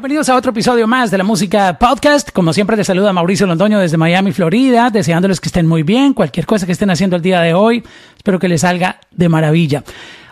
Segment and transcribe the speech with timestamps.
[0.00, 2.30] Bienvenidos a otro episodio más de la Música Podcast.
[2.32, 6.46] Como siempre, les saluda Mauricio Londoño desde Miami, Florida, deseándoles que estén muy bien, cualquier
[6.46, 7.84] cosa que estén haciendo el día de hoy,
[8.16, 9.84] espero que les salga de maravilla.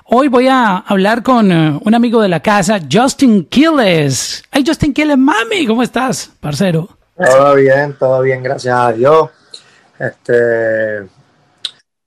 [0.04, 4.42] Hoy voy a hablar con uh, un amigo de la casa, Justin Quiles.
[4.50, 6.88] Hey, Justin Quiles, mami, ¿cómo estás, parcero?
[7.22, 9.28] Todo bien, todo bien, gracias a Dios.
[9.98, 11.06] Este,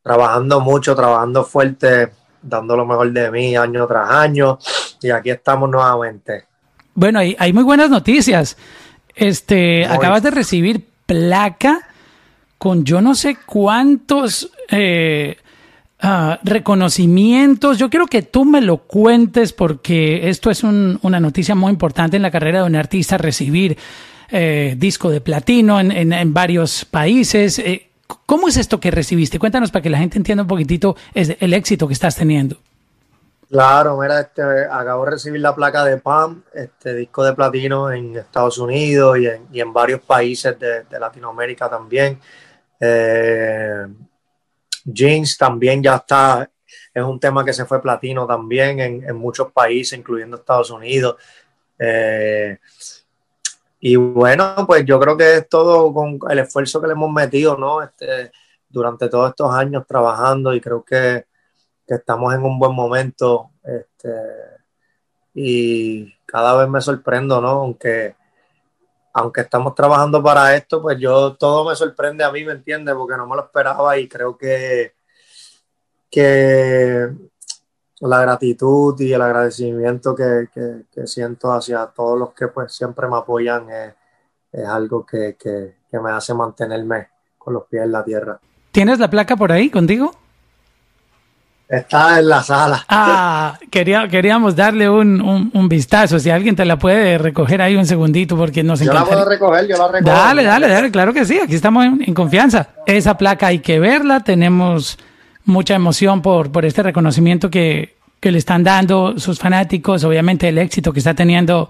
[0.02, 4.58] trabajando mucho, trabajando fuerte, dando lo mejor de mí año tras año.
[5.00, 6.50] Y aquí estamos nuevamente.
[6.94, 8.58] Bueno, hay, hay muy buenas noticias.
[9.16, 11.88] Este, acabas de recibir placa
[12.58, 15.38] con yo no sé cuántos eh,
[16.04, 17.78] uh, reconocimientos.
[17.78, 22.18] Yo quiero que tú me lo cuentes porque esto es un, una noticia muy importante
[22.18, 23.78] en la carrera de un artista, recibir
[24.30, 27.60] eh, disco de platino en, en, en varios países.
[27.60, 27.90] Eh,
[28.26, 29.40] ¿Cómo es esto que recibiste?
[29.40, 32.60] Cuéntanos para que la gente entienda un poquitito el éxito que estás teniendo.
[33.52, 38.16] Claro, mira, este, acabo de recibir la placa de PAM, este disco de platino en
[38.16, 42.18] Estados Unidos y en, varios países de, Latinoamérica también.
[42.80, 43.88] Eh,
[44.86, 46.50] Jeans también ya está,
[46.94, 51.18] es un tema que se fue platino también en, en muchos países, incluyendo Estados Unidos.
[51.78, 52.58] Eh,
[53.82, 57.58] y bueno, pues yo creo que es todo con el esfuerzo que le hemos metido,
[57.58, 57.84] ¿no?
[57.84, 58.32] Este,
[58.70, 61.26] durante todos estos años trabajando y creo que
[61.88, 64.10] que estamos en un buen momento este,
[65.34, 67.50] y cada vez me sorprendo, ¿no?
[67.50, 68.16] Aunque,
[69.14, 72.96] aunque estamos trabajando para esto, pues yo todo me sorprende a mí, ¿me entiendes?
[72.96, 74.94] Porque no me lo esperaba y creo que,
[76.10, 77.10] que
[78.02, 83.08] la gratitud y el agradecimiento que, que, que siento hacia todos los que pues siempre
[83.08, 83.94] me apoyan es,
[84.52, 88.40] es algo que, que me hace mantenerme con los pies en la tierra.
[88.72, 90.16] ¿Tienes la placa por ahí contigo?
[91.72, 92.86] Está en la sala.
[92.90, 96.20] Ah, quería, queríamos darle un, un, un, vistazo.
[96.20, 99.00] Si alguien te la puede recoger ahí un segundito, porque nos encanta.
[99.00, 100.14] Yo la puedo recoger, yo la recojo.
[100.14, 101.40] Dale, dale, dale, claro que sí.
[101.40, 102.72] Aquí estamos en, en, confianza.
[102.86, 104.20] Esa placa hay que verla.
[104.20, 104.98] Tenemos
[105.46, 110.04] mucha emoción por, por este reconocimiento que, que le están dando sus fanáticos.
[110.04, 111.70] Obviamente, el éxito que está teniendo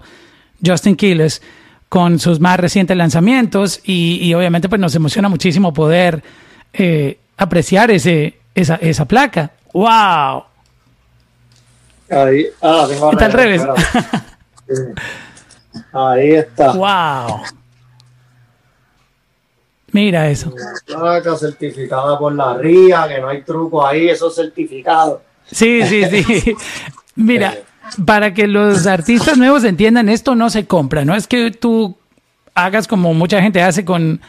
[0.66, 1.42] Justin Quiles
[1.88, 3.80] con sus más recientes lanzamientos.
[3.84, 6.24] Y, y obviamente, pues nos emociona muchísimo poder
[6.72, 9.52] eh, apreciar ese, esa, esa placa.
[9.72, 10.44] ¡Wow!
[12.10, 13.62] Ahí, ah, tengo está al revés.
[14.68, 14.82] Sí.
[15.92, 16.72] Ahí está.
[16.72, 17.40] ¡Wow!
[19.92, 20.52] Mira eso.
[20.86, 25.22] Placa certificada por la RIA, que no hay truco ahí, eso es certificado.
[25.50, 26.56] Sí, sí, sí.
[27.14, 27.58] Mira,
[28.06, 31.96] para que los artistas nuevos entiendan, esto no se compra, no es que tú
[32.54, 34.20] hagas como mucha gente hace con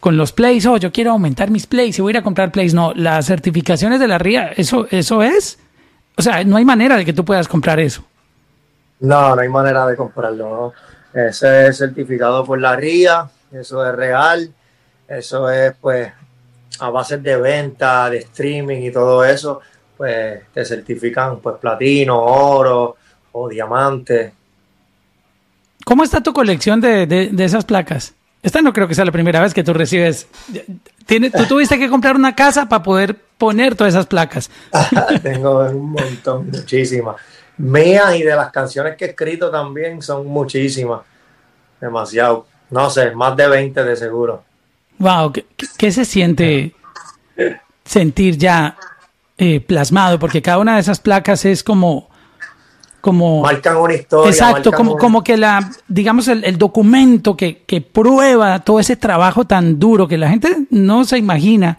[0.00, 2.50] con los plays, oh, yo quiero aumentar mis plays y voy a ir a comprar
[2.50, 2.72] plays.
[2.74, 5.58] No, las certificaciones de la RIA, eso, eso es.
[6.16, 8.02] O sea, no hay manera de que tú puedas comprar eso.
[9.00, 10.72] No, no hay manera de comprarlo.
[11.14, 11.22] ¿no?
[11.22, 14.52] Ese es certificado por la RIA, eso es real,
[15.06, 16.12] eso es pues
[16.78, 19.60] a base de venta, de streaming y todo eso,
[19.96, 22.96] pues te certifican pues platino, oro
[23.32, 24.32] o diamante.
[25.84, 28.14] ¿Cómo está tu colección de, de, de esas placas?
[28.42, 30.26] Esta no creo que sea la primera vez que tú recibes.
[31.06, 34.50] ¿Tiene, tú tuviste que comprar una casa para poder poner todas esas placas.
[35.22, 37.16] Tengo un montón, muchísimas.
[37.56, 41.00] Mías y de las canciones que he escrito también son muchísimas.
[41.80, 42.46] Demasiado.
[42.68, 44.44] No sé, más de 20 de seguro.
[44.98, 45.46] Wow, ¿qué,
[45.78, 46.74] qué se siente
[47.82, 48.76] sentir ya
[49.38, 50.18] eh, plasmado?
[50.18, 52.09] Porque cada una de esas placas es como
[53.00, 54.30] como marcan una historia.
[54.30, 55.00] Exacto, como, una...
[55.00, 60.06] como que la, digamos, el, el documento que, que, prueba todo ese trabajo tan duro
[60.06, 61.78] que la gente no se imagina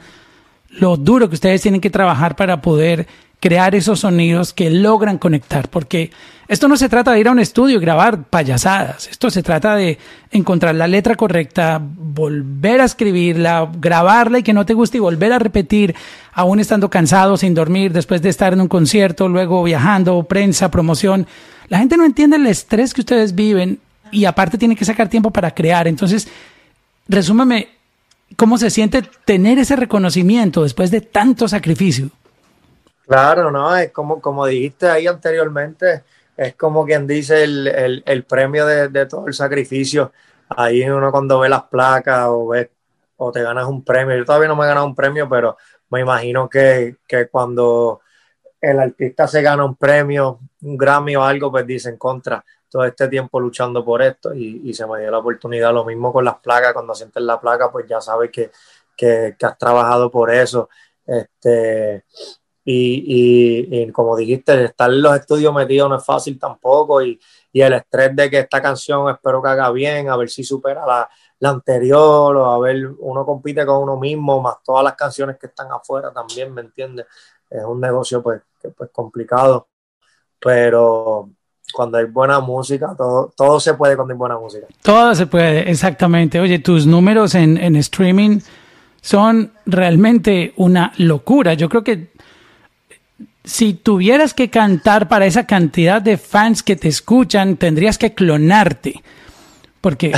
[0.69, 3.07] lo duro que ustedes tienen que trabajar para poder
[3.41, 6.11] crear esos sonidos que logran conectar, porque
[6.47, 9.75] esto no se trata de ir a un estudio y grabar payasadas, esto se trata
[9.75, 9.97] de
[10.31, 15.33] encontrar la letra correcta, volver a escribirla, grabarla y que no te guste y volver
[15.33, 15.95] a repetir,
[16.33, 21.25] aún estando cansado, sin dormir, después de estar en un concierto, luego viajando, prensa, promoción.
[21.67, 23.79] La gente no entiende el estrés que ustedes viven
[24.11, 25.87] y aparte tienen que sacar tiempo para crear.
[25.87, 26.27] Entonces,
[27.07, 27.69] resúmame,
[28.35, 32.11] ¿cómo se siente tener ese reconocimiento después de tanto sacrificio?
[33.11, 36.05] Claro, no, es como, como dijiste ahí anteriormente,
[36.37, 40.13] es como quien dice el, el, premio de, de, todo el sacrificio.
[40.47, 42.71] Ahí uno cuando ve las placas o ve
[43.17, 45.57] o te ganas un premio, yo todavía no me he ganado un premio, pero
[45.89, 47.99] me imagino que, que cuando
[48.61, 53.09] el artista se gana un premio, un Grammy o algo, pues dicen contra todo este
[53.09, 55.73] tiempo luchando por esto y, y, se me dio la oportunidad.
[55.73, 58.51] Lo mismo con las placas, cuando sientes la placa, pues ya sabes que,
[58.95, 60.69] que, que has trabajado por eso.
[61.05, 62.05] Este,
[62.63, 67.19] y, y, como dijiste, estar en los estudios metidos no es fácil tampoco y,
[67.51, 70.85] y, el estrés de que esta canción espero que haga bien, a ver si supera
[70.85, 71.09] la,
[71.39, 75.47] la, anterior o a ver, uno compite con uno mismo, más todas las canciones que
[75.47, 77.07] están afuera también, ¿me entiendes?
[77.49, 79.67] Es un negocio pues, que, pues complicado,
[80.39, 81.31] pero
[81.73, 84.67] cuando hay buena música, todo, todo se puede cuando hay buena música.
[84.83, 86.39] Todo se puede, exactamente.
[86.39, 88.39] Oye, tus números en, en streaming
[89.01, 91.55] son realmente una locura.
[91.55, 92.11] Yo creo que
[93.43, 99.01] si tuvieras que cantar para esa cantidad de fans que te escuchan, tendrías que clonarte.
[99.79, 100.13] Porque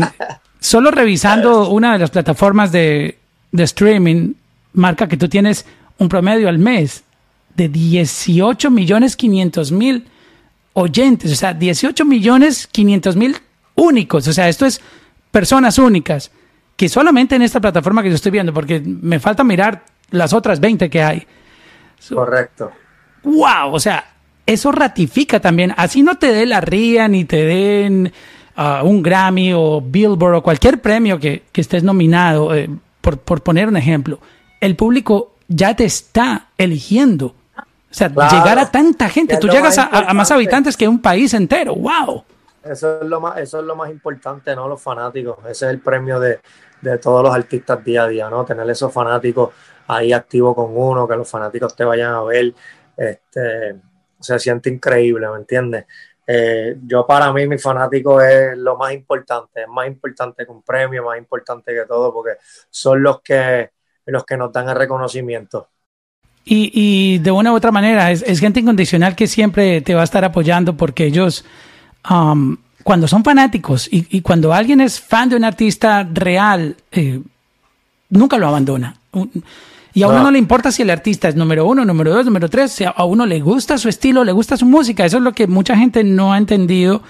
[0.60, 3.18] solo revisando una de las plataformas de,
[3.50, 4.34] de, streaming,
[4.74, 5.66] marca que tú tienes
[5.98, 7.02] un promedio al mes
[7.56, 10.06] de 18 millones 500 mil
[10.74, 13.36] oyentes, o sea, 18 millones 500 mil
[13.74, 14.80] únicos, o sea, esto es
[15.30, 16.30] personas únicas,
[16.76, 20.60] que solamente en esta plataforma que yo estoy viendo, porque me falta mirar las otras
[20.60, 21.26] 20 que hay.
[22.10, 22.72] Correcto.
[23.22, 23.72] ¡Wow!
[23.72, 24.04] O sea,
[24.46, 28.12] eso ratifica también, así no te dé la ría ni te den
[28.56, 32.68] uh, un Grammy o Billboard o cualquier premio que, que estés nominado, eh,
[33.00, 34.18] por, por poner un ejemplo,
[34.60, 37.34] el público ya te está eligiendo
[37.92, 41.74] o sea, llegar a tanta gente, tú llegas a, más habitantes que un país entero,
[41.74, 42.24] wow.
[42.64, 44.66] Eso es lo más, eso es lo más importante, ¿no?
[44.66, 45.36] Los fanáticos.
[45.40, 46.40] Ese es el premio de,
[47.00, 48.44] todos los artistas día a día, ¿no?
[48.44, 49.50] Tener esos fanáticos
[49.86, 52.52] ahí activos con uno, que los fanáticos te vayan a ver.
[52.96, 53.76] Este,
[54.20, 55.86] se siente increíble, ¿me entiendes?
[56.26, 60.62] Eh, yo para mí mi fanático es lo más importante, es más importante que un
[60.62, 62.32] premio, más importante que todo, porque
[62.70, 63.70] son los que,
[64.06, 65.68] los que nos dan el reconocimiento.
[66.44, 70.00] Y, y, de una u otra manera, es, es, gente incondicional que siempre te va
[70.00, 71.44] a estar apoyando porque ellos,
[72.10, 77.20] um, cuando son fanáticos y, y, cuando alguien es fan de un artista real, eh,
[78.08, 78.96] nunca lo abandona.
[79.94, 80.30] Y a uno no.
[80.30, 83.26] le importa si el artista es número uno, número dos, número tres, si a uno
[83.26, 85.04] le gusta su estilo, le gusta su música.
[85.04, 87.02] Eso es lo que mucha gente no ha entendido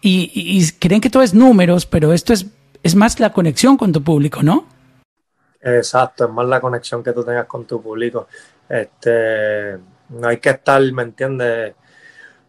[0.00, 2.46] y, y creen que todo es números, pero esto es,
[2.82, 4.66] es más la conexión con tu público, ¿no?
[5.60, 8.28] Exacto, es más la conexión que tú tengas con tu público.
[8.68, 9.78] Este,
[10.10, 11.74] no hay que estar, ¿me entiendes?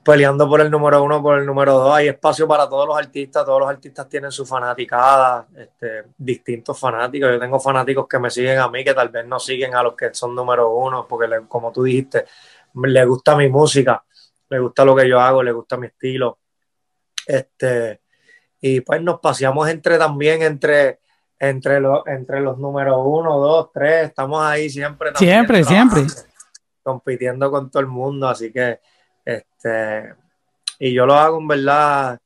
[0.07, 1.93] Peleando por el número uno, por el número dos.
[1.93, 3.43] Hay espacio para todos los artistas.
[3.43, 7.29] Todos los artistas tienen su fanaticada, este, distintos fanáticos.
[7.29, 9.95] Yo tengo fanáticos que me siguen a mí, que tal vez no siguen a los
[9.95, 12.23] que son número uno, porque como tú dijiste,
[12.73, 14.01] le gusta mi música,
[14.49, 16.39] le gusta lo que yo hago, le gusta mi estilo.
[17.25, 17.99] Este,
[18.61, 21.01] y pues nos paseamos entre también entre
[21.39, 25.11] entre, los entre los números uno, dos, tres, estamos ahí siempre.
[25.15, 26.03] Siempre, siempre.
[26.81, 28.79] Compitiendo con todo el mundo, así que,
[29.27, 30.13] este,
[30.79, 32.19] y yo lo hago en verdad,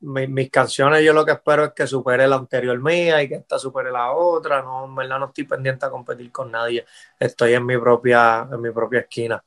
[0.00, 3.58] mis canciones yo lo que espero es que supere la anterior mía y que esta
[3.58, 6.84] supere la otra, no, en verdad no estoy pendiente a competir con nadie,
[7.18, 9.42] estoy en mi propia, en mi propia esquina.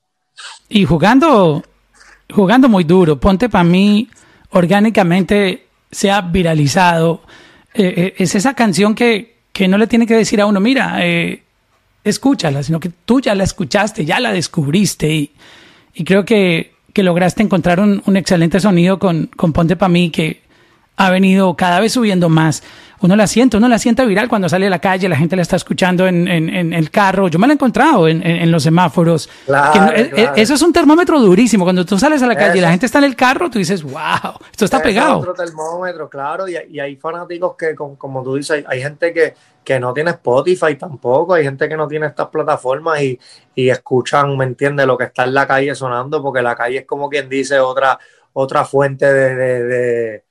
[0.68, 1.63] Y jugando,
[2.30, 4.09] jugando muy duro, ponte para mí
[4.50, 7.21] orgánicamente se ha viralizado.
[7.74, 10.97] Eh, eh, es esa canción que, que, no le tiene que decir a uno, mira,
[11.06, 11.44] eh,
[12.04, 15.31] escúchala, sino que tú ya la escuchaste, ya la descubriste y,
[15.93, 20.09] y creo que, que, lograste encontrar un, un excelente sonido con, con Ponte Pa' mí
[20.09, 20.41] que
[20.97, 22.63] ha venido cada vez subiendo más
[23.01, 25.41] uno la siente, uno la siente viral cuando sale a la calle, la gente la
[25.41, 27.27] está escuchando en, en, el carro.
[27.29, 29.27] Yo me la he encontrado en, en los semáforos.
[29.45, 31.63] Claro, eh, eh, Eso es un termómetro durísimo.
[31.63, 33.81] Cuando tú sales a la calle y la gente está en el carro, tú dices,
[33.81, 35.21] wow, esto está pegado.
[35.21, 36.47] Es otro termómetro, claro.
[36.47, 40.75] Y, y, hay fanáticos que, como, tú dices, hay, gente que, que no tiene Spotify
[40.75, 43.19] tampoco, hay gente que no tiene estas plataformas y,
[43.56, 46.85] y escuchan, ¿me entiendes?, lo que está en la calle sonando, porque la calle es
[46.85, 47.99] como quien dice otra,
[48.33, 50.23] otra fuente de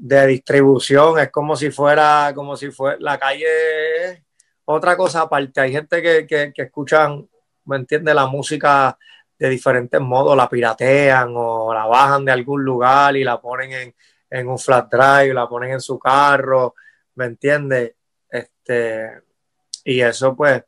[0.00, 4.24] de distribución, es como si fuera, como si fuera, la calle
[4.64, 7.28] otra cosa aparte, hay gente que, que, que escuchan,
[7.66, 8.96] ¿me entiende La música
[9.38, 13.94] de diferentes modos, la piratean o la bajan de algún lugar y la ponen en,
[14.30, 16.74] en un flat drive, la ponen en su carro,
[17.16, 17.96] ¿me entiende
[18.30, 19.22] Este,
[19.84, 20.64] y eso pues,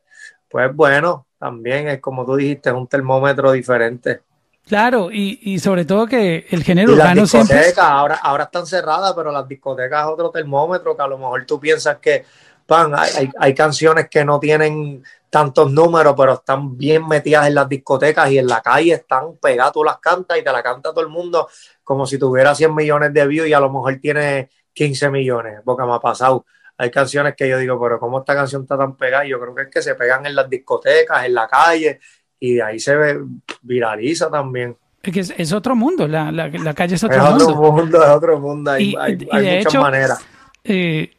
[0.48, 4.22] pues bueno, también es como tú dijiste, es un termómetro diferente.
[4.66, 7.72] Claro, y, y, sobre todo que el género urbano siempre.
[7.76, 11.58] Ahora, ahora están cerradas, pero las discotecas es otro termómetro que a lo mejor tú
[11.58, 12.24] piensas que,
[12.64, 15.02] pan, hay, hay canciones que no tienen
[15.32, 19.72] tantos números, pero están bien metidas en las discotecas y en la calle están pegadas,
[19.72, 21.48] tú las cantas y te la canta todo el mundo
[21.82, 25.84] como si tuviera 100 millones de views y a lo mejor tiene 15 millones, porque
[25.84, 26.44] me ha pasado.
[26.78, 29.24] Hay canciones que yo digo, pero ¿cómo esta canción está tan pegada?
[29.26, 32.00] Y yo creo que es que se pegan en las discotecas, en la calle,
[32.40, 33.20] y de ahí se ve,
[33.62, 34.76] viraliza también.
[35.02, 37.44] Es que es, otro mundo, la, la, la, calle es otro es mundo.
[37.48, 38.02] Otro mundo.
[38.02, 40.24] Es otro mundo, hay, hay, hay muchas maneras.
[40.64, 41.12] Eh,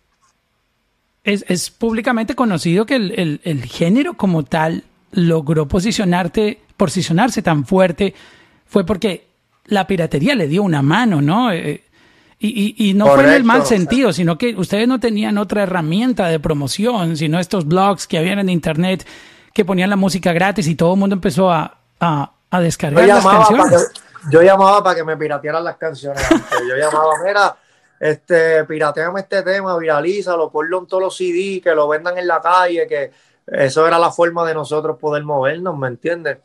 [1.24, 7.66] es, es, públicamente conocido que el, el, el, género como tal logró posicionarte, posicionarse tan
[7.66, 8.14] fuerte
[8.66, 9.28] fue porque
[9.66, 11.52] la piratería le dio una mano, ¿no?
[11.52, 11.83] Eh,
[12.46, 16.28] y, y, no fue en el mal sentido, sino que ustedes no tenían otra herramienta
[16.28, 19.08] de promoción, sino estos blogs que habían en internet
[19.54, 23.26] que ponían la música gratis y todo el mundo empezó a, a, a descargar las
[23.26, 23.92] canciones.
[24.30, 26.22] yo llamaba para que me piratearan las canciones.
[26.68, 27.56] yo llamaba, mira,
[27.98, 32.42] este, pirateame este tema, viralízalo, ponlo en todos los CD, que lo vendan en la
[32.42, 33.12] calle, que
[33.48, 36.40] eso era la forma de nosotros poder movernos, ¿me entiendes?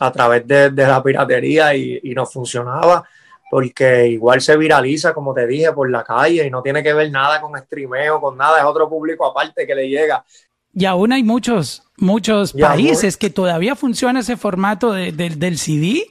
[0.00, 3.04] A través de, la piratería y, y nos funcionaba
[3.50, 7.10] porque igual se viraliza, como te dije, por la calle y no tiene que ver
[7.10, 10.24] nada con streameo, con nada, es otro público aparte que le llega.
[10.72, 16.06] Y aún hay muchos, muchos países que todavía funciona ese formato del CD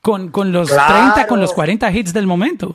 [0.00, 2.74] con, con los 30, con los 40 hits del momento.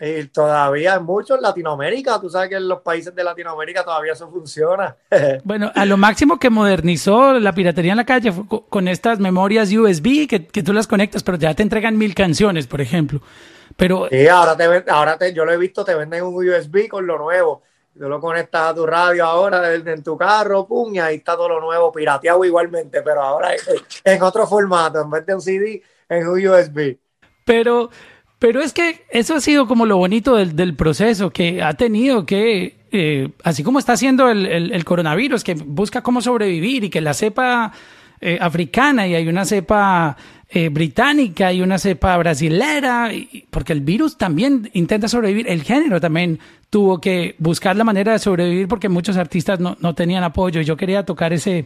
[0.00, 4.30] Y todavía en muchos Latinoamérica, tú sabes que en los países de Latinoamérica todavía eso
[4.30, 4.96] funciona.
[5.44, 9.72] bueno, a lo máximo que modernizó la piratería en la calle fue con estas memorias
[9.72, 13.20] USB que, que, tú las conectas, pero ya te entregan mil canciones, por ejemplo.
[13.76, 17.06] Pero sí, ahora te ahora te, yo lo he visto, te venden un USB con
[17.06, 17.62] lo nuevo.
[17.98, 21.48] Tú lo conectas a tu radio ahora en tu carro, pum, y ahí está todo
[21.48, 23.50] lo nuevo, pirateado igualmente, pero ahora
[24.04, 26.96] en otro formato, en vez de un CD, en un USB.
[27.44, 27.90] Pero
[28.38, 32.24] pero es que eso ha sido como lo bonito del, del proceso, que ha tenido
[32.24, 37.00] que, eh, así como está haciendo el, el, coronavirus, que busca cómo sobrevivir y que
[37.00, 37.72] la cepa
[38.20, 40.16] eh, africana y hay una cepa
[40.50, 43.10] eh, británica y una cepa brasilera,
[43.50, 46.38] porque el virus también intenta sobrevivir, el género también
[46.70, 50.60] tuvo que buscar la manera de sobrevivir porque muchos artistas no, no tenían apoyo.
[50.60, 51.64] Yo quería tocar ese,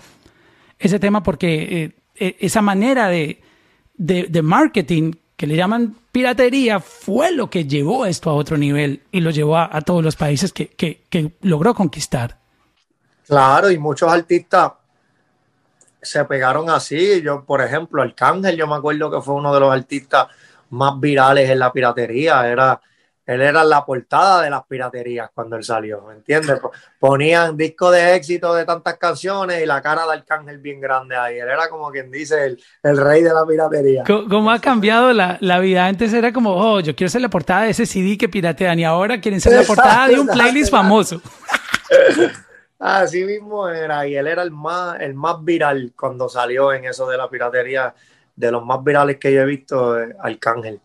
[0.78, 3.42] ese tema porque e, esa manera de,
[3.98, 9.18] de marketing que le llaman piratería fue lo que llevó esto a otro nivel y
[9.18, 12.38] lo llevó a, todos los países que, que, logró conquistar.
[13.26, 14.70] Claro, y muchos artistas
[16.00, 17.20] se pegaron así.
[17.22, 20.28] Yo, por ejemplo, Arcángel, yo me acuerdo que fue uno de los artistas
[20.70, 22.48] más virales en la piratería.
[22.48, 22.80] Era
[23.24, 26.60] él era la portada de las piraterías cuando él salió, ¿me entiendes?
[26.98, 31.38] Ponían disco de éxito de tantas canciones y la cara de Arcángel bien grande ahí.
[31.38, 34.02] Él era como quien dice el, el rey de la piratería.
[34.04, 35.86] ¿Cómo, ha cambiado la, la, vida?
[35.86, 38.84] Antes era como, oh, yo quiero ser la portada de ese CD que piratean y
[38.84, 41.22] ahora quieren ser la portada de un playlist famoso.
[42.80, 47.08] Así mismo era, y él era el más, el más viral cuando salió en eso
[47.08, 47.94] de la piratería,
[48.34, 50.80] de los más virales que yo he visto, eh, Arcángel.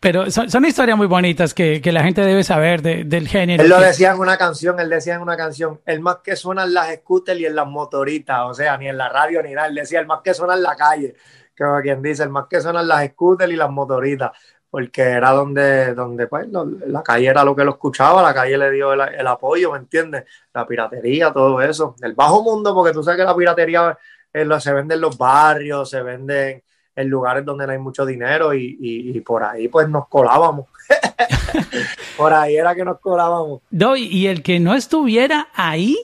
[0.00, 3.64] Pero son, historias muy bonitas que, la gente debe saber del género.
[3.64, 6.64] Él lo decía en una canción, él decía en una canción, el más que suena
[6.64, 9.66] en las scooters y en las motoritas, o sea, ni en la radio ni nada,
[9.66, 11.16] él decía el más que suena en la calle,
[11.58, 14.30] como quien dice, el más que suena en las scooters y las motoritas,
[14.70, 16.46] porque era donde, donde pues,
[16.86, 20.24] la calle era lo que lo escuchaba, la calle le dio el, apoyo, ¿me entiendes?
[20.54, 23.98] La piratería, todo eso, el bajo mundo, porque tú sabes que la piratería
[24.32, 26.62] eh, se vende en los barrios, se venden en
[27.06, 30.66] lugares donde no hay mucho dinero y, por ahí pues nos colábamos.
[32.16, 33.60] por ahí era que nos colábamos.
[33.70, 35.96] No, y el que no estuviera ahí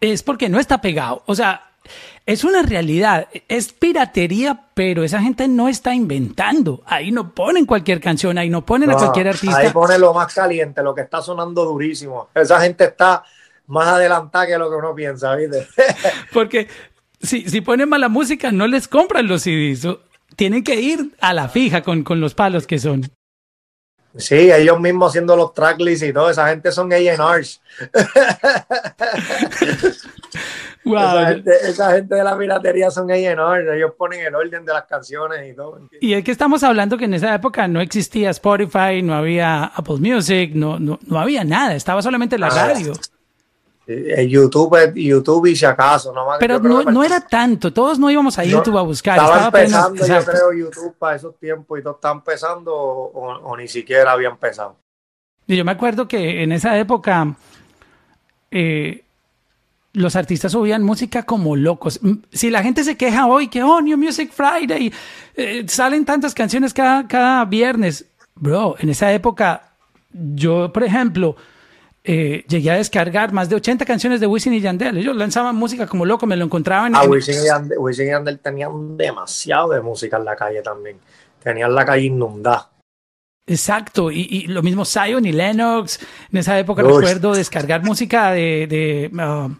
[0.00, 1.22] es porque no está pegado.
[1.26, 1.70] O sea,
[2.26, 6.82] es una realidad, es piratería, pero esa gente no está inventando.
[6.86, 9.58] Ahí no ponen cualquier canción, ahí no ponen a cualquier artista.
[9.58, 12.28] Ahí pone lo más caliente, lo que está sonando durísimo.
[12.34, 13.24] Esa gente está
[13.66, 15.66] más adelantada que lo que uno piensa, ¿viste?
[16.32, 16.66] Porque
[17.24, 19.86] si, si ponen mala música, no les compran los CDs.
[20.36, 23.10] Tienen que ir a la fija con, con los palos que son.
[24.16, 27.60] Sí, ellos mismos haciendo los tracklists y todo, esa gente son A&Rs.
[30.84, 30.96] wow.
[30.98, 34.84] esa, gente, esa, gente, de la piratería son A&Rs, ellos ponen el orden de las
[34.84, 35.80] canciones y todo.
[36.00, 39.96] Y es que estamos hablando que en esa época no existía Spotify, no había Apple
[39.98, 42.92] Music, no, no, no había nada, estaba solamente la ah, radio.
[43.86, 46.12] YouTube, YouTube y si acaso.
[46.12, 49.18] No Pero no, era tanto, todos no íbamos a YouTube a buscar.
[49.18, 54.12] Estaba, empezando, yo creo, YouTube para esos tiempos y todo estaba empezando o, ni siquiera
[54.12, 54.76] había empezado.
[55.46, 57.36] Y yo me acuerdo que en esa época
[58.50, 59.04] eh,
[59.92, 62.00] los artistas subían música como locos.
[62.32, 64.92] Si la gente se queja hoy que, oh, New Music Friday,
[65.36, 68.06] eh, salen tantas canciones cada, cada viernes.
[68.34, 69.74] Bro, en esa época,
[70.10, 71.36] yo, por ejemplo,
[72.06, 74.98] eh, llegué a descargar más de 80 canciones de Wisin y Yandel.
[74.98, 76.94] Ellos lanzaban música como loco, me lo encontraban.
[76.94, 80.98] Ah, Wisin, y Yandel, Wisin y Yandel tenían demasiado de música en la calle también.
[81.42, 82.70] Tenían la calle inundada.
[83.46, 85.98] Exacto, y, lo mismo Zion y Lennox.
[86.30, 89.54] En esa época recuerdo descargar música de, de uh,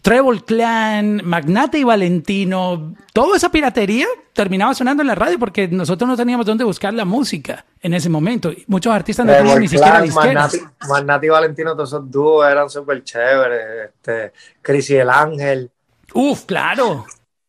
[0.00, 6.08] Treble Clan, Magnate y Valentino, toda esa piratería terminaba sonando en la radio porque nosotros
[6.08, 8.50] no teníamos dónde buscar la música en ese momento.
[8.66, 10.58] Muchos artistas no tenían ni siquiera disqueras.
[10.88, 13.90] Magnate, y Valentino, todos esos dúos eran súper chéveres.
[13.90, 15.70] Este, Chris y el Ángel.
[16.14, 17.04] Uf, claro.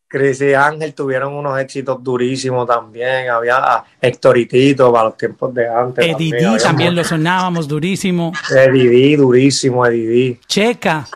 [0.06, 3.30] Chris y Ángel tuvieron unos éxitos durísimos también.
[3.30, 6.04] Había Héctor y Tito para los tiempos de antes.
[6.04, 8.32] Eddie D también, también lo sonábamos durísimo.
[8.50, 10.40] Eddie D, durísimo, Eddie D.
[10.46, 11.08] Checa.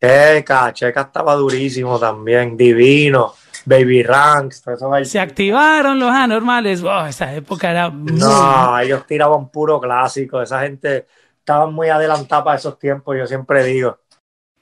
[0.00, 2.56] Checa, Checa estaba durísimo también.
[2.56, 3.34] Divino.
[3.64, 4.62] Baby Ranks,
[5.04, 6.82] Se activaron los anormales.
[6.82, 7.90] Oh, esa época era.
[7.90, 10.42] No, ellos tiraban puro clásico.
[10.42, 11.06] Esa gente
[11.38, 13.98] estaba muy adelantada para esos tiempos, yo siempre digo.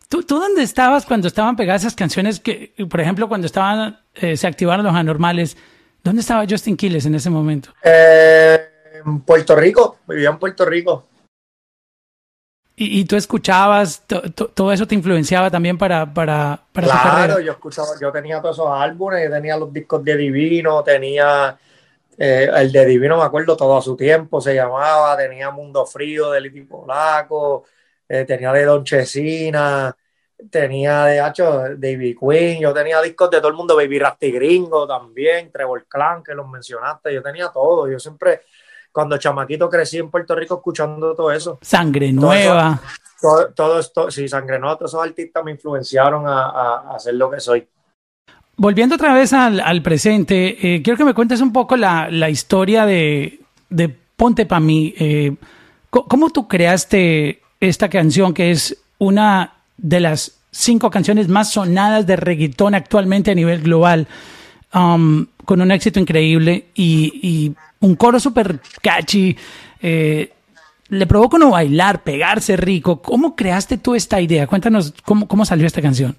[0.09, 4.37] ¿Tú, ¿Tú dónde estabas cuando estaban pegadas esas canciones que, por ejemplo, cuando estaban, eh,
[4.37, 5.57] se activaron los anormales?
[6.02, 7.71] ¿Dónde estaba Justin Quiles en ese momento?
[7.85, 8.59] Eh,
[9.04, 11.10] en Puerto Rico, vivía en Puerto Rico.
[12.82, 14.06] ¿Y, tú escuchabas,
[14.54, 18.70] todo eso te influenciaba también para, para, para Claro, yo escuchaba, yo tenía todos esos
[18.72, 21.58] álbumes, yo tenía los discos de Divino, tenía
[22.16, 26.30] eh, el de Divino, me acuerdo, todo a su tiempo se llamaba, tenía Mundo Frío
[26.30, 27.64] de Liti Polaco,
[28.08, 29.94] eh, tenía de Don Chesina,
[30.50, 34.87] tenía de Hacho, David Queen, yo tenía discos de todo el mundo, Baby Rasty Gringo
[34.87, 38.40] también, Trevor Clan, que los mencionaste, yo tenía todo, yo siempre,
[38.92, 41.59] cuando chamaquito crecí en Puerto Rico escuchando todo eso.
[41.62, 42.80] Sangre Nueva.
[43.54, 47.40] todo, esto, sí, Sangre Nueva, todos esos artistas me influenciaron a, a, hacer lo que
[47.40, 47.66] soy.
[48.56, 52.85] Volviendo otra vez al, presente, eh, quiero que me cuentes un poco la, la historia
[52.85, 54.94] de, de Ponte pa' mí.
[54.99, 55.35] Eh,
[55.88, 62.16] ¿Cómo tú creaste esta canción que es una de las cinco canciones más sonadas de
[62.16, 64.06] reggaetón actualmente a nivel global,
[64.75, 69.37] um, con un éxito increíble y, un coro súper catchy.
[69.80, 70.32] Eh,
[70.88, 73.00] le provoca no bailar, pegarse rico.
[73.00, 74.46] ¿Cómo creaste tú esta idea?
[74.46, 76.16] Cuéntanos cómo, cómo salió esta canción.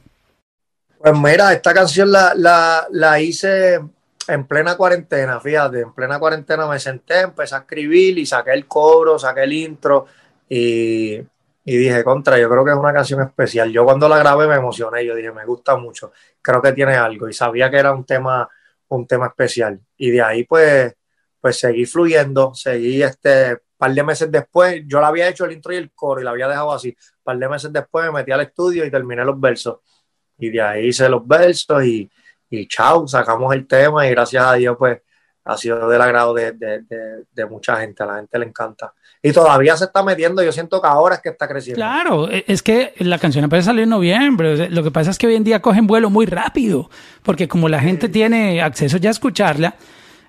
[0.98, 3.82] Pues mira, esta canción la, la, la, hice
[4.28, 8.68] en plena cuarentena, fíjate, en plena cuarentena me senté, empecé a escribir y saqué el
[8.68, 10.06] coro, saqué el intro
[10.48, 11.20] y
[11.64, 13.72] y dije, contra, yo creo que es una canción especial.
[13.72, 17.30] Yo cuando la grabé me emocioné, yo dije, me gusta mucho, creo que tiene algo
[17.30, 18.50] y sabía que era un tema,
[18.88, 19.80] un tema especial.
[19.98, 20.94] Y de ahí pues,
[21.42, 25.74] pues seguí fluyendo, seguí este, par de meses después, yo la había hecho el intro
[25.74, 26.96] y el coro y la había dejado así.
[27.24, 29.80] Par de meses después me metí al estudio y terminé los versos.
[30.38, 32.10] Y de ahí hice los versos y,
[32.50, 35.02] y chao, sacamos el tema y gracias a Dios pues
[35.44, 36.84] ha sido del agrado de, de,
[37.32, 38.94] de, mucha gente, a la gente le encanta.
[39.24, 41.78] Y todavía se está metiendo, yo siento que ahora es que está creciendo.
[41.78, 45.26] Claro, e, es que la canción puede salir en noviembre, lo que pasa es que
[45.26, 46.90] hoy en día cogen vuelo muy rápido,
[47.24, 49.76] porque como la gente tiene acceso ya a escucharla,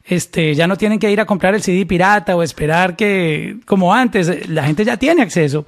[0.04, 3.94] este, ya no tienen que ir a comprar el CD pirata o esperar que, como
[3.94, 5.64] antes, la gente ya tiene acceso.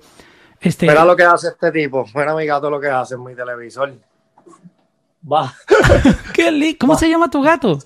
[0.61, 3.35] Este, Mira lo que hace este tipo, mira mi gato lo que hace en mi
[3.35, 3.93] televisor.
[5.31, 5.55] Va.
[6.35, 7.79] ¿Qué ¿Cómo se llama tu gato?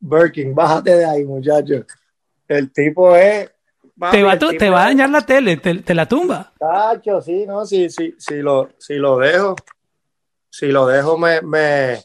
[0.00, 1.84] Birkin, bájate de ahí, muchacho.
[2.48, 3.50] El tipo es.
[4.10, 6.52] te va, te va a dañar la tele, te, la tumba.
[6.58, 9.56] Tacho, sí, no, sí, sí, sí lo, si lo dejo,
[10.50, 12.02] si lo dejo me, me,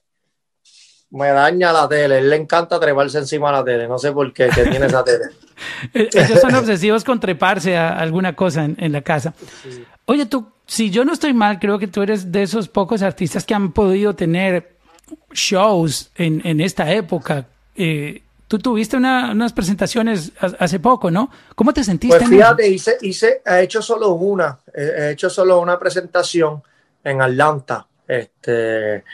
[1.11, 2.19] me daña la tele.
[2.19, 5.03] Él le encanta treparse encima de la tele, no sé por qué, que tiene esa
[5.03, 5.25] tele.
[5.93, 9.33] E-, ellos son obsesivos con treparse a alguna cosa en, la casa.
[10.05, 13.45] Oye, tú, si yo no estoy mal, creo que tú eres de esos pocos artistas
[13.45, 14.77] que han podido tener
[15.33, 17.45] shows en, en esta época
[17.79, 21.31] eh, tú tuviste unas presentaciones hace poco, ¿no?
[21.55, 22.17] ¿Cómo te sentiste?
[22.17, 26.61] Pues fíjate, hice, hice, he hecho solo una, he hecho solo una presentación
[27.03, 27.87] en Atlanta.
[28.05, 29.05] Este,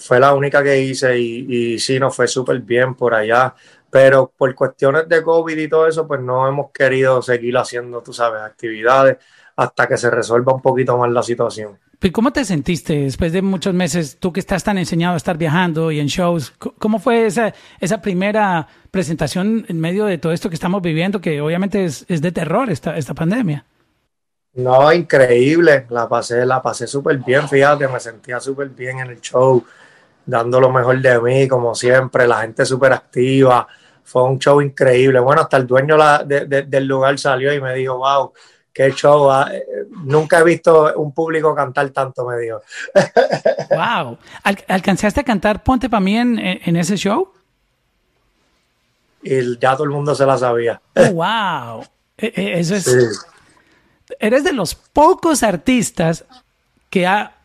[0.00, 3.54] fue la única que hice y, y sí, nos fue súper bien por allá.
[3.90, 8.12] Pero por cuestiones de COVID y todo eso, pues no hemos querido seguir haciendo, tú
[8.12, 9.18] sabes, actividades
[9.56, 11.78] hasta que se resuelva un poquito más la situación.
[12.12, 15.90] ¿Cómo te sentiste después de muchos meses, tú que estás tan enseñado a estar viajando
[15.90, 16.50] y en shows?
[16.78, 21.42] ¿Cómo fue esa, esa primera presentación en medio de todo esto que estamos viviendo, que
[21.42, 23.66] obviamente es, es de terror esta, esta pandemia?
[24.54, 29.20] No, increíble, la pasé, la pasé súper bien, fíjate, me sentía súper bien en el
[29.20, 29.62] show,
[30.26, 33.66] dando lo mejor de mí, como siempre, la gente súper activa,
[34.04, 35.20] fue un show increíble.
[35.20, 38.32] Bueno, hasta el dueño del lugar salió y me dijo, wow,
[38.72, 39.30] qué show.
[39.30, 39.50] Ah,
[40.04, 42.60] nunca he visto un público cantar tanto, me dijo.
[43.70, 44.18] wow.
[44.68, 47.32] ¿Alcanzaste a cantar Ponte para mí en, en, ese show?
[49.22, 50.80] Y ya todo el mundo se la sabía.
[50.96, 51.84] Oh, wow.
[52.16, 53.26] E, e, eso es.
[54.18, 56.24] Eres de los pocos artistas
[56.88, 57.39] que ha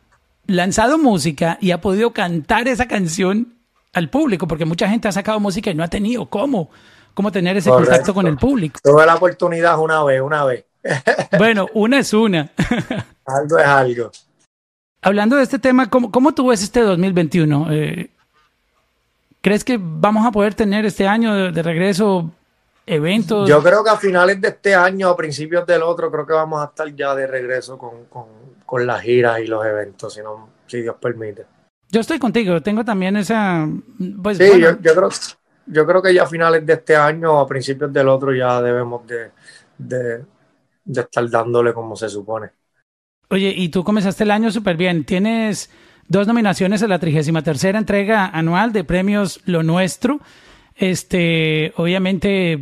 [0.47, 3.53] lanzado música y ha podido cantar esa canción
[3.93, 6.69] al público, porque mucha gente ha sacado música y no ha tenido cómo,
[7.13, 8.79] cómo tener ese contacto con el público.
[8.84, 10.65] Tuve la oportunidad una vez, una vez.
[11.38, 12.51] Bueno, una es una.
[13.25, 14.12] algo es algo.
[15.01, 17.71] Hablando de este tema, ¿cómo, cómo tú ves este 2021?
[17.71, 18.10] Eh,
[19.41, 22.31] ¿Crees que vamos a poder tener este año de, regreso
[22.88, 23.47] eventos?
[23.47, 26.62] Yo creo que a finales de este año, a principios del otro, creo que vamos
[26.62, 28.25] a estar ya de regreso con, con,
[28.65, 31.45] con las giras y los eventos, si, no, si Dios permite.
[31.89, 33.67] Yo estoy contigo, tengo también esa...
[34.21, 35.10] Pues, sí, yo, creo,
[35.67, 38.62] yo creo que ya a finales de este año o a principios del otro ya
[38.62, 40.25] debemos de,
[40.88, 42.49] estar dándole como se supone.
[43.30, 45.04] Oye, y tú comenzaste el año súper bien.
[45.04, 45.69] Tienes
[46.08, 50.19] dos nominaciones a la 33 entrega anual de premios Lo Nuestro.
[50.75, 52.60] Este, obviamente,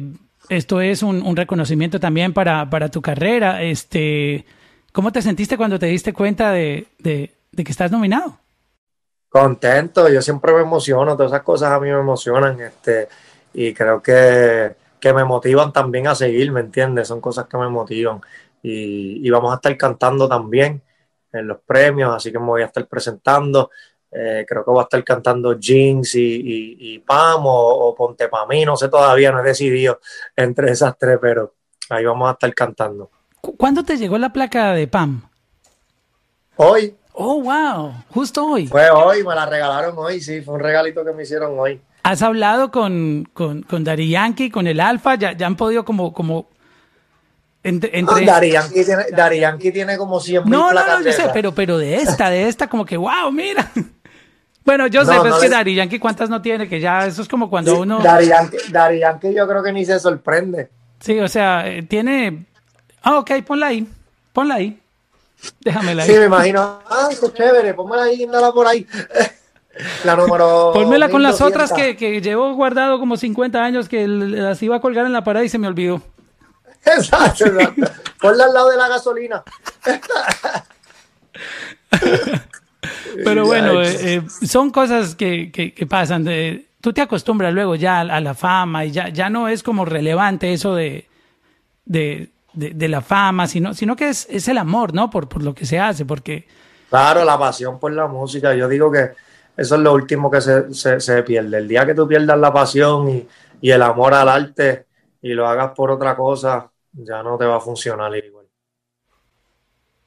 [0.49, 3.63] esto es un, reconocimiento también para, para, tu carrera.
[3.63, 4.45] Este,
[4.93, 8.37] ¿Cómo te sentiste cuando te diste cuenta de, de que estás nominado?
[9.33, 13.09] Contento, yo siempre me emociono, todas esas cosas a mí me emocionan, este,
[13.51, 17.07] y creo que, me motivan también a seguir, ¿me entiendes?
[17.07, 18.21] Son cosas que me motivan.
[18.61, 20.83] Y, vamos a estar cantando también
[21.31, 23.71] en los premios, así que me voy a estar presentando.
[24.11, 28.63] Eh, creo que voy a estar cantando Jeans y, y, Pam o, Ponte Pa' mí,
[28.65, 29.99] no sé todavía, no he decidido
[30.35, 31.55] entre esas tres, pero
[31.89, 33.09] ahí vamos a estar cantando.
[33.57, 35.21] ¿Cuándo te llegó la placa de Pam?
[36.55, 36.95] Hoy.
[37.11, 38.67] Oh, wow, justo hoy.
[38.67, 41.79] Fue hoy, me la regalaron hoy, sí, fue un regalito que me hicieron hoy.
[42.03, 45.15] ¿Has hablado con, con, con Dari Yankee, con el Alfa?
[45.15, 46.13] ¿Ya, ya han podido como...
[46.13, 46.47] como
[47.63, 48.25] entre, entre...
[48.25, 50.49] Dari, Yankee tiene, Dari Yankee tiene como siempre.
[50.49, 53.69] No, no, no, yo sé, pero, pero de esta, de esta, como que, wow, mira.
[54.65, 57.27] Bueno, yo sé, pero es que Dari Yankee cuántas no tiene, que ya eso es
[57.27, 57.99] como cuando uno...
[57.99, 60.69] Dari Yankee, Dari Yankee yo creo que ni se sorprende.
[61.01, 62.45] Sí, o sea, eh, tiene...
[63.03, 63.87] Ah, ok, ponla ahí,
[64.31, 64.79] ponla ahí.
[65.59, 66.09] Déjamela ahí.
[66.09, 66.79] Sí, me imagino.
[66.89, 68.87] Ah, qué chévere, pónmela ahí, dala por ahí.
[70.05, 70.71] La número.
[70.73, 74.81] Pónmela con las otras que, que llevo guardado como 50 años que las iba a
[74.81, 76.01] colgar en la pared y se me olvidó.
[76.85, 77.89] Exacto, exacto.
[78.19, 79.41] Ponla al lado de la gasolina.
[83.23, 86.25] Pero bueno, eh, eh, son cosas que, que, pasan.
[86.25, 89.85] De, tú te acostumbras luego ya a, la fama y ya, ya no es como
[89.85, 91.07] relevante eso de,
[91.85, 95.09] de, de, la fama, sino, sino que es, es, el amor, ¿no?
[95.09, 96.47] Por, por lo que se hace, porque...
[96.89, 98.53] Claro, la pasión por la música.
[98.53, 99.11] Yo digo que
[99.57, 101.57] eso es lo último que se, se, pierde.
[101.57, 103.27] El día que tú pierdas la pasión y,
[103.61, 104.85] y, el amor al arte
[105.21, 108.45] y lo hagas por otra cosa, ya no te va a funcionar igual.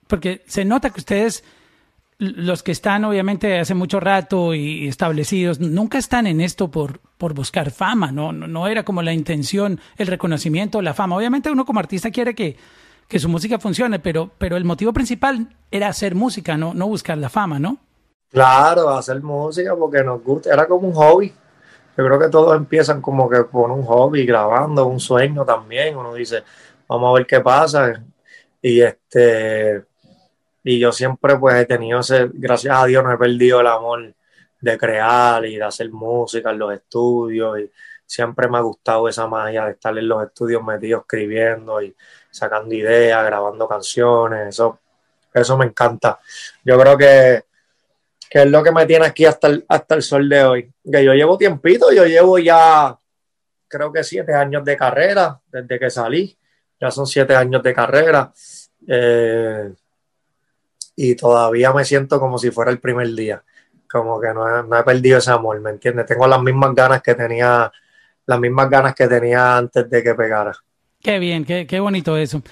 [0.07, 1.43] Porque se nota que ustedes
[2.19, 7.35] los que están obviamente hace mucho rato y establecidos nunca están en esto por, por
[7.35, 8.33] buscar fama, ¿no?
[8.33, 8.67] ¿no?
[8.67, 11.17] era como la intención, el reconocimiento, la fama.
[11.17, 12.57] Obviamente uno como artista quiere que,
[13.09, 17.19] que su música funcione, pero, pero el motivo principal era hacer música, no, no buscar
[17.19, 17.79] la fama, ¿no?
[18.31, 21.33] Claro, hacer música porque nos gusta, era como un hobby.
[21.97, 25.97] Yo creo que todos empiezan como que con un hobby, grabando, un sueño también.
[25.97, 26.43] Uno dice,
[26.87, 28.03] vamos a ver qué pasa.
[28.61, 29.85] Y este
[30.69, 34.16] y yo siempre pues he tenido ese, gracias a Dios no he perdido el amor
[34.67, 37.71] de crear y de hacer música en los estudios y
[38.05, 41.95] siempre me ha gustado esa magia de estar en los estudios metido escribiendo y
[42.31, 44.79] sacando ideas, grabando canciones, eso,
[45.33, 46.19] eso me encanta.
[46.65, 47.45] Yo creo que,
[48.29, 50.73] que es lo que me tiene aquí hasta el, hasta el sol de hoy.
[50.91, 52.97] Que yo llevo tiempito, yo llevo ya
[53.69, 56.37] creo que siete años de carrera desde que salí,
[56.81, 58.33] ya son siete años de carrera.
[58.87, 59.73] Eh,
[60.97, 63.43] y todavía me siento como si fuera el primer día.
[63.91, 66.07] Como que no he, perdido ese amor, ¿me entiendes?
[66.07, 67.71] Tengo las mismas ganas que tenía,
[68.27, 70.53] las mismas ganas que tenía antes de que pegara.
[71.01, 72.43] Qué bien, qué, qué bonito eso.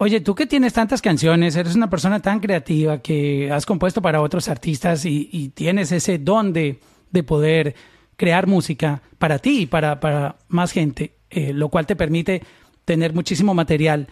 [0.00, 4.22] Oye, tú que tienes tantas canciones, eres una persona tan creativa que has compuesto para
[4.22, 6.78] otros artistas y, tienes ese don de,
[7.26, 7.74] poder
[8.16, 12.42] crear música para ti y para, para más gente, eh, lo cual te permite
[12.84, 14.06] tener muchísimo material.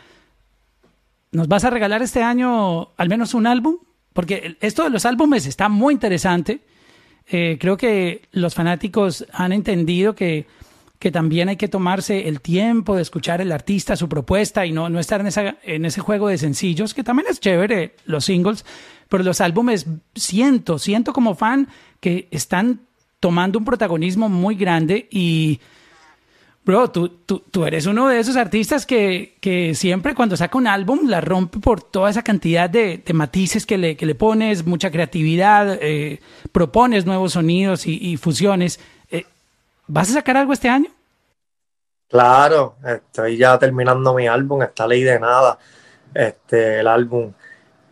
[1.31, 3.77] ¿Nos vas a regalar este año al menos un álbum?
[4.17, 6.61] Porque esto de los álbumes está muy interesante.
[7.29, 10.47] Eh, creo que los fanáticos han entendido que,
[10.99, 14.89] que, también hay que tomarse el tiempo de escuchar el artista, su propuesta y no,
[14.89, 18.65] no estar en, esa, en ese juego de sencillos, que también es chévere, los singles,
[19.11, 21.69] pero los álbumes siento, siento como fan
[22.01, 22.87] que están
[23.21, 25.61] tomando un protagonismo muy grande y
[26.67, 30.67] Bro, tú, tú, tú, eres uno de esos artistas que, que, siempre cuando saca un
[30.67, 34.91] álbum la rompe por toda esa cantidad de, matices que le, que le, pones, mucha
[34.91, 38.81] creatividad, eh, propones nuevos sonidos y, fusiones.
[39.13, 39.25] Eh,
[39.87, 40.91] ¿Vas a sacar algo este año?
[42.09, 45.61] Claro, estoy ya terminando mi álbum, está ley de nada.
[46.13, 47.33] Este, el álbum,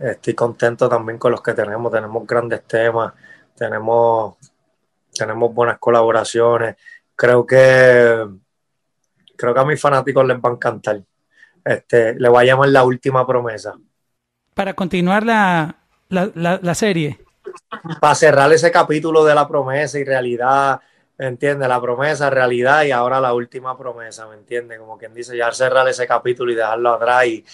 [0.00, 3.12] estoy contento también con los que tenemos, tenemos grandes temas,
[3.54, 4.34] tenemos,
[5.16, 6.74] tenemos buenas colaboraciones.
[7.14, 8.42] Creo que
[9.44, 11.02] creo que a mis fanáticos les va a encantar.
[11.64, 13.74] Este, le voy a llamar la última promesa.
[14.54, 15.76] Para continuar la,
[16.08, 17.18] la, serie.
[18.00, 20.80] Para cerrar ese capítulo de la promesa y realidad,
[21.18, 21.68] ¿entiendes?
[21.68, 24.78] La promesa, realidad y ahora la última promesa, ¿me entiendes?
[24.78, 27.44] Como quien dice, ya cerrar ese capítulo y dejarlo atrás y,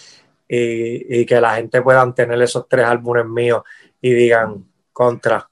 [0.47, 3.63] y, que la gente pueda tener esos tres álbumes míos
[4.01, 5.49] y digan, contra,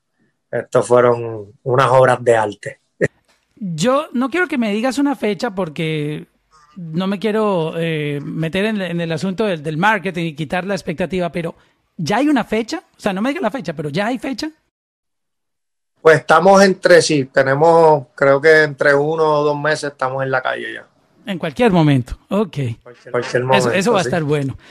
[0.52, 2.79] estos fueron unas obras de arte.
[3.60, 6.28] Yo no quiero que me digas una fecha porque
[6.76, 11.32] no me quiero eh, meter en, el asunto del, del, marketing y quitar la expectativa,
[11.32, 11.56] pero
[11.98, 12.84] ¿ya hay una fecha?
[12.98, 14.50] O sea, no me digas la fecha, pero ¿ya hay fecha?
[16.02, 20.42] Pues estamos entre sí, tenemos, creo que entre uno o dos meses estamos en la
[20.42, 20.88] calle ya.
[21.26, 22.58] En cualquier momento, ok.
[23.12, 24.58] Cualquier, momento, eso, va a estar bueno.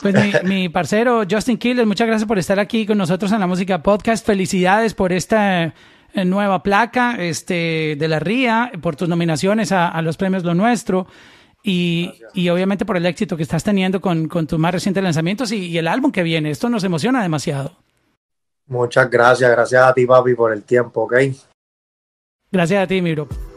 [0.00, 3.82] Pues mi, parcero Justin Killer, muchas gracias por estar aquí con nosotros en la Música
[3.82, 4.24] Podcast.
[4.24, 5.74] Felicidades por esta
[6.14, 11.06] nueva placa este, de la RIA, por tus nominaciones a, los premios Lo Nuestro
[11.62, 15.52] y, y, obviamente por el éxito que estás teniendo con, con tus más recientes lanzamientos
[15.52, 16.50] y, y, el álbum que viene.
[16.50, 17.76] Esto nos emociona demasiado.
[18.66, 21.14] Muchas gracias, gracias a ti, papi, por el tiempo, ¿ok?
[22.50, 23.51] Gracias a ti, mi bro.